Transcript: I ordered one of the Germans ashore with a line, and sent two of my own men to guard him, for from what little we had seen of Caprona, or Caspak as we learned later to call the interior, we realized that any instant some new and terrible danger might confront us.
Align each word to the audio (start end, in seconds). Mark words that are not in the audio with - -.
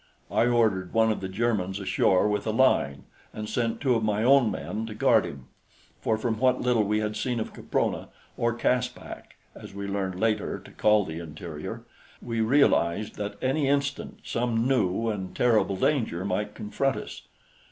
I 0.31 0.47
ordered 0.47 0.93
one 0.93 1.11
of 1.11 1.21
the 1.21 1.29
Germans 1.29 1.79
ashore 1.79 2.27
with 2.27 2.47
a 2.47 2.51
line, 2.51 3.03
and 3.35 3.47
sent 3.47 3.79
two 3.79 3.93
of 3.93 4.03
my 4.03 4.23
own 4.23 4.49
men 4.49 4.87
to 4.87 4.95
guard 4.95 5.25
him, 5.25 5.45
for 5.99 6.17
from 6.17 6.39
what 6.39 6.59
little 6.59 6.83
we 6.83 7.01
had 7.01 7.15
seen 7.15 7.39
of 7.39 7.53
Caprona, 7.53 8.07
or 8.35 8.51
Caspak 8.55 9.35
as 9.53 9.75
we 9.75 9.85
learned 9.87 10.19
later 10.19 10.57
to 10.57 10.71
call 10.71 11.05
the 11.05 11.19
interior, 11.19 11.83
we 12.19 12.41
realized 12.41 13.13
that 13.17 13.37
any 13.43 13.67
instant 13.67 14.21
some 14.23 14.67
new 14.67 15.07
and 15.07 15.35
terrible 15.35 15.75
danger 15.75 16.25
might 16.25 16.55
confront 16.55 16.95
us. 16.97 17.21